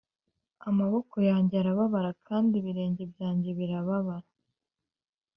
amaboko 0.69 1.15
yanjye 1.29 1.55
arababara 1.61 2.11
kandi 2.27 2.53
ibirenge 2.61 3.03
byanjye 3.11 3.49
birababara; 3.57 4.27